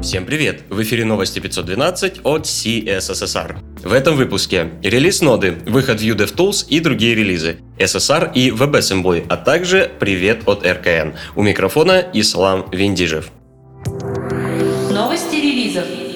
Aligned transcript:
Всем 0.00 0.26
привет! 0.26 0.62
В 0.70 0.80
эфире 0.82 1.04
новости 1.04 1.40
512 1.40 2.20
от 2.22 2.44
CSSR. 2.44 3.56
В 3.82 3.92
этом 3.92 4.16
выпуске 4.16 4.70
релиз 4.80 5.22
ноды, 5.22 5.58
выход 5.66 6.00
Vue 6.00 6.16
DevTools 6.16 6.66
и 6.68 6.78
другие 6.78 7.16
релизы, 7.16 7.58
SSR 7.78 8.32
и 8.32 8.50
WebAssembly, 8.50 9.26
а 9.28 9.36
также 9.36 9.90
привет 9.98 10.42
от 10.46 10.64
РКН. 10.64 11.16
У 11.34 11.42
микрофона 11.42 12.06
Ислам 12.12 12.70
Виндижев. 12.70 13.30
Новости 14.90 15.34
релизов. 15.34 16.07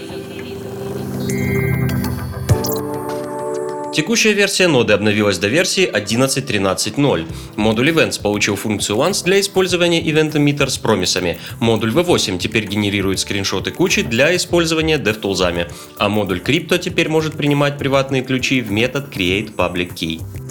Текущая 3.93 4.33
версия 4.33 4.69
ноды 4.69 4.95
обновилась 4.95 5.37
до 5.37 5.49
версии 5.49 5.87
11.13.0. 5.87 7.27
Модуль 7.57 7.91
Events 7.91 8.23
получил 8.23 8.57
функцию 8.57 8.97
Once 8.97 9.23
для 9.23 9.39
использования 9.39 10.03
Event 10.03 10.33
Emitter 10.33 10.71
с 10.71 10.79
промисами. 10.79 11.39
Модуль 11.61 11.93
V8 11.93 12.39
теперь 12.39 12.65
генерирует 12.65 13.21
скриншоты 13.21 13.71
кучи 13.71 14.01
для 14.01 14.35
использования 14.35 14.97
DevTools, 14.97 15.71
а 15.99 16.09
модуль 16.09 16.39
Crypto 16.39 16.79
теперь 16.79 17.11
может 17.11 17.35
принимать 17.35 17.77
приватные 17.77 18.23
ключи 18.23 18.63
в 18.63 18.71
метод 18.71 19.15
createPublicKey. 19.15 20.42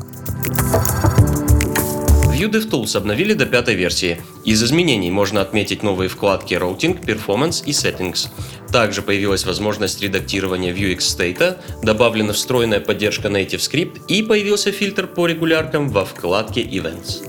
Vue 2.42 2.50
DevTools 2.50 2.98
обновили 2.98 3.34
до 3.34 3.46
пятой 3.46 3.76
версии. 3.76 4.20
Из 4.46 4.64
изменений 4.64 5.12
можно 5.12 5.42
отметить 5.42 5.84
новые 5.84 6.10
вкладки 6.10 6.56
Routing, 6.56 7.00
Performance 7.06 7.64
и 7.64 7.70
Settings. 7.70 8.30
Также 8.72 9.04
появилась 9.04 9.46
возможность 9.46 10.02
редактирования 10.02 10.74
Vuex 10.74 11.02
State, 11.02 11.58
добавлена 11.84 12.34
встроенная 12.34 12.80
поддержка 12.80 13.28
Native 13.28 13.60
Script 13.60 14.02
и 14.08 14.24
появился 14.24 14.72
фильтр 14.72 15.06
по 15.06 15.28
регуляркам 15.28 15.90
во 15.90 16.04
вкладке 16.04 16.64
Events. 16.64 17.22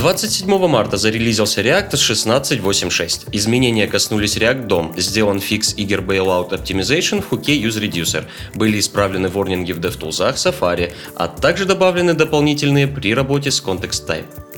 27 0.00 0.66
марта 0.66 0.96
зарелизился 0.96 1.60
React 1.60 1.90
16.8.6. 1.92 3.28
Изменения 3.32 3.86
коснулись 3.86 4.38
React 4.38 4.66
DOM, 4.66 4.98
сделан 4.98 5.40
фикс 5.40 5.74
Eager 5.74 6.00
Bailout 6.02 6.52
Optimization 6.52 7.20
в 7.20 7.28
хуке 7.28 7.60
UseReducer, 7.60 8.24
были 8.54 8.80
исправлены 8.80 9.28
ворнинги 9.28 9.72
в 9.72 9.78
DevTools, 9.78 10.34
Safari, 10.36 10.94
а 11.16 11.28
также 11.28 11.66
добавлены 11.66 12.14
дополнительные 12.14 12.88
при 12.88 13.12
работе 13.12 13.50
с 13.50 13.62
Context 13.62 14.06
Type. 14.08 14.49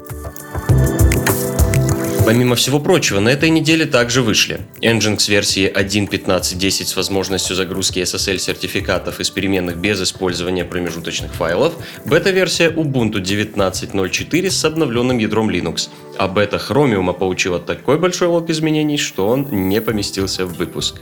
Помимо 2.25 2.55
всего 2.55 2.78
прочего, 2.78 3.19
на 3.19 3.31
этой 3.31 3.51
неделе 3.51 3.84
также 3.84 4.23
вышли 4.23 4.61
Nginx 4.81 5.28
версии 5.28 5.69
1.15.10 5.69 6.84
с 6.87 6.97
возможностью 6.97 7.56
загрузки 7.56 7.98
SSL-сертификатов 7.98 9.19
из 9.19 9.29
переменных 9.31 9.77
без 9.77 10.01
использования 10.01 10.64
промежуточных 10.64 11.34
файлов, 11.34 11.75
бета-версия 12.05 12.70
Ubuntu 12.70 13.20
19.04 13.20 14.51
с 14.51 14.64
обновленным 14.64 15.19
ядром 15.19 15.51
Linux, 15.51 15.89
а 16.17 16.29
бета 16.29 16.59
Chromium 16.59 17.12
получила 17.12 17.59
такой 17.59 17.98
большой 17.98 18.29
лог 18.29 18.48
изменений, 18.51 18.98
что 18.98 19.27
он 19.27 19.69
не 19.69 19.81
поместился 19.81 20.47
в 20.47 20.55
выпуск. 20.55 21.01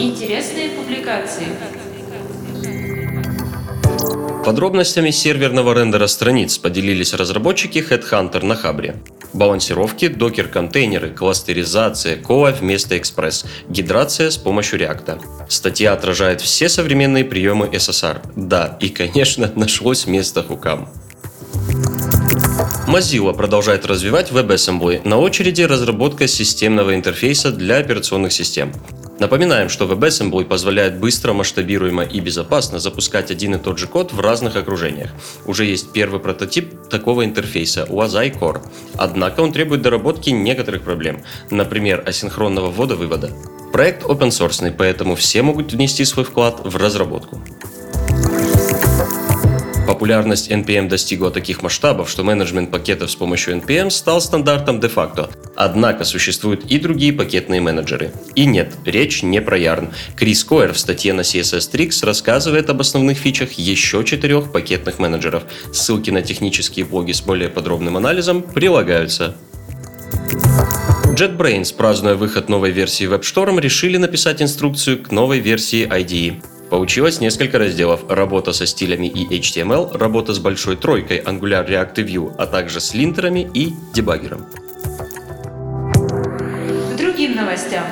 Интересные 0.00 0.70
публикации. 0.70 1.46
Подробностями 4.44 5.10
серверного 5.10 5.72
рендера 5.72 6.08
страниц 6.08 6.58
поделились 6.58 7.14
разработчики 7.14 7.78
Headhunter 7.78 8.44
на 8.44 8.56
Хабре. 8.56 8.96
Балансировки, 9.32 10.08
докер-контейнеры, 10.08 11.10
кластеризация, 11.10 12.16
коа 12.16 12.50
вместо 12.52 12.98
экспресс, 12.98 13.44
гидрация 13.68 14.30
с 14.30 14.36
помощью 14.36 14.78
реакта. 14.78 15.18
Статья 15.48 15.92
отражает 15.94 16.40
все 16.40 16.68
современные 16.68 17.24
приемы 17.24 17.66
SSR. 17.66 18.20
Да, 18.36 18.76
и, 18.80 18.88
конечно, 18.88 19.50
нашлось 19.56 20.06
место 20.06 20.42
хукам. 20.42 20.88
Mozilla 22.86 23.32
продолжает 23.32 23.86
развивать 23.86 24.30
WebAssembly. 24.30 25.08
На 25.08 25.18
очереди 25.18 25.62
разработка 25.62 26.26
системного 26.26 26.94
интерфейса 26.94 27.50
для 27.50 27.78
операционных 27.78 28.32
систем. 28.32 28.72
Напоминаем, 29.22 29.68
что 29.68 29.84
WebAssembly 29.84 30.44
позволяет 30.44 30.98
быстро, 30.98 31.32
масштабируемо 31.32 32.02
и 32.02 32.18
безопасно 32.18 32.80
запускать 32.80 33.30
один 33.30 33.54
и 33.54 33.58
тот 33.58 33.78
же 33.78 33.86
код 33.86 34.12
в 34.12 34.18
разных 34.18 34.56
окружениях. 34.56 35.10
Уже 35.46 35.64
есть 35.64 35.92
первый 35.92 36.18
прототип 36.18 36.88
такого 36.90 37.24
интерфейса 37.24 37.86
у 37.88 38.00
Azai 38.00 38.36
Core. 38.36 38.66
Однако 38.96 39.42
он 39.42 39.52
требует 39.52 39.80
доработки 39.80 40.30
некоторых 40.30 40.82
проблем, 40.82 41.22
например, 41.52 42.02
асинхронного 42.04 42.72
ввода-вывода. 42.72 43.30
Проект 43.72 44.02
open 44.02 44.30
source, 44.30 44.74
поэтому 44.76 45.14
все 45.14 45.42
могут 45.42 45.72
внести 45.72 46.04
свой 46.04 46.24
вклад 46.24 46.60
в 46.64 46.76
разработку. 46.76 47.40
Популярность 50.02 50.50
NPM 50.50 50.88
достигла 50.88 51.30
таких 51.30 51.62
масштабов, 51.62 52.10
что 52.10 52.24
менеджмент 52.24 52.72
пакетов 52.72 53.08
с 53.08 53.14
помощью 53.14 53.54
NPM 53.58 53.88
стал 53.88 54.20
стандартом 54.20 54.80
де-факто. 54.80 55.30
Однако 55.54 56.02
существуют 56.02 56.64
и 56.64 56.78
другие 56.80 57.12
пакетные 57.12 57.60
менеджеры. 57.60 58.10
И 58.34 58.44
нет, 58.44 58.74
речь 58.84 59.22
не 59.22 59.40
про 59.40 59.56
Yarn. 59.56 59.92
Крис 60.16 60.42
Койер 60.42 60.72
в 60.72 60.78
статье 60.80 61.12
на 61.12 61.20
CSS 61.20 61.70
Tricks 61.70 62.04
рассказывает 62.04 62.68
об 62.68 62.80
основных 62.80 63.16
фичах 63.16 63.52
еще 63.52 64.02
четырех 64.02 64.50
пакетных 64.50 64.98
менеджеров. 64.98 65.44
Ссылки 65.72 66.10
на 66.10 66.22
технические 66.22 66.84
блоги 66.84 67.12
с 67.12 67.22
более 67.22 67.48
подробным 67.48 67.96
анализом 67.96 68.42
прилагаются. 68.42 69.36
JetBrains, 71.14 71.76
празднуя 71.76 72.16
выход 72.16 72.48
новой 72.48 72.72
версии 72.72 73.06
WebStorm, 73.08 73.60
решили 73.60 73.98
написать 73.98 74.42
инструкцию 74.42 75.00
к 75.00 75.12
новой 75.12 75.38
версии 75.38 75.86
IDE. 75.86 76.42
Получилось 76.72 77.20
несколько 77.20 77.58
разделов. 77.58 78.00
Работа 78.08 78.54
со 78.54 78.64
стилями 78.64 79.06
и 79.06 79.38
HTML, 79.38 79.94
работа 79.98 80.32
с 80.32 80.38
большой 80.38 80.76
тройкой 80.76 81.18
Angular 81.18 81.68
React 81.68 82.00
и 82.00 82.02
Vue, 82.02 82.34
а 82.38 82.46
также 82.46 82.80
с 82.80 82.94
линтерами 82.94 83.46
и 83.52 83.74
дебаггером. 83.92 84.46
Другим 86.96 87.36
новостям. 87.36 87.84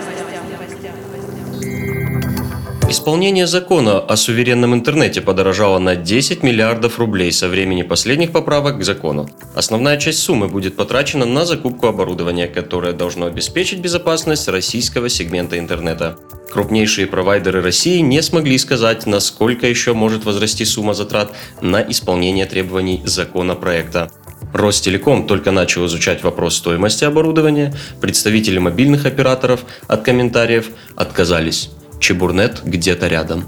Исполнение 2.89 3.47
закона 3.47 4.01
о 4.01 4.17
суверенном 4.17 4.73
интернете 4.73 5.21
подорожало 5.21 5.79
на 5.79 5.95
10 5.95 6.43
миллиардов 6.43 6.99
рублей 6.99 7.33
со 7.33 7.49
времени 7.49 7.83
последних 7.83 8.33
поправок 8.33 8.79
к 8.79 8.83
закону. 8.83 9.29
Основная 9.55 9.99
часть 9.99 10.21
суммы 10.21 10.49
будет 10.49 10.75
потрачена 10.75 11.27
на 11.27 11.45
закупку 11.45 11.87
оборудования, 11.87 12.47
которое 12.47 12.95
должно 12.95 13.27
обеспечить 13.27 13.81
безопасность 13.81 14.49
российского 14.49 15.11
сегмента 15.11 15.59
интернета. 15.59 16.17
Крупнейшие 16.51 17.07
провайдеры 17.07 17.63
России 17.63 18.01
не 18.01 18.23
смогли 18.23 18.59
сказать, 18.59 19.07
насколько 19.07 19.67
еще 19.67 19.95
может 19.95 20.25
возрасти 20.25 20.65
сумма 20.65 20.95
затрат 20.95 21.33
на 21.61 21.81
исполнение 21.81 22.45
требований 22.47 23.03
законопроекта. 23.05 24.11
Ростелеком 24.53 25.29
только 25.29 25.53
начал 25.53 25.87
изучать 25.87 26.25
вопрос 26.25 26.57
стоимости 26.57 27.05
оборудования, 27.05 27.73
представители 28.01 28.59
мобильных 28.59 29.07
операторов 29.07 29.61
от 29.87 30.03
комментариев 30.03 30.71
отказались. 30.97 31.71
Чебурнет 32.01 32.63
где-то 32.65 33.07
рядом. 33.07 33.45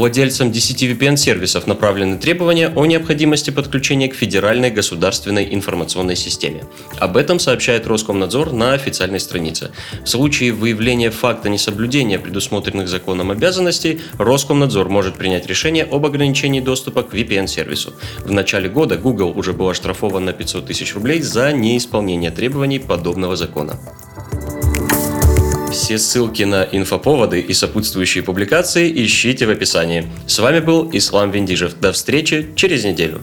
Владельцам 0.00 0.50
10 0.50 0.82
VPN-сервисов 0.82 1.66
направлены 1.66 2.16
требования 2.16 2.72
о 2.74 2.86
необходимости 2.86 3.50
подключения 3.50 4.08
к 4.08 4.14
Федеральной 4.14 4.70
государственной 4.70 5.54
информационной 5.54 6.16
системе. 6.16 6.64
Об 6.98 7.18
этом 7.18 7.38
сообщает 7.38 7.86
Роскомнадзор 7.86 8.54
на 8.54 8.72
официальной 8.72 9.20
странице. 9.20 9.72
В 10.02 10.08
случае 10.08 10.52
выявления 10.52 11.10
факта 11.10 11.50
несоблюдения 11.50 12.18
предусмотренных 12.18 12.88
законом 12.88 13.30
обязанностей, 13.30 14.00
Роскомнадзор 14.16 14.88
может 14.88 15.16
принять 15.16 15.46
решение 15.46 15.84
об 15.84 16.06
ограничении 16.06 16.60
доступа 16.60 17.02
к 17.02 17.12
VPN-сервису. 17.12 17.92
В 18.24 18.32
начале 18.32 18.70
года 18.70 18.96
Google 18.96 19.36
уже 19.36 19.52
был 19.52 19.68
оштрафован 19.68 20.24
на 20.24 20.32
500 20.32 20.64
тысяч 20.64 20.94
рублей 20.94 21.20
за 21.20 21.52
неисполнение 21.52 22.30
требований 22.30 22.78
подобного 22.78 23.36
закона. 23.36 23.78
Все 25.70 25.98
ссылки 25.98 26.42
на 26.42 26.64
инфоповоды 26.64 27.40
и 27.40 27.52
сопутствующие 27.54 28.24
публикации 28.24 28.92
ищите 29.04 29.46
в 29.46 29.50
описании. 29.50 30.06
С 30.26 30.40
вами 30.40 30.58
был 30.58 30.90
Ислам 30.92 31.30
Виндижев. 31.30 31.78
До 31.78 31.92
встречи 31.92 32.48
через 32.56 32.84
неделю. 32.84 33.20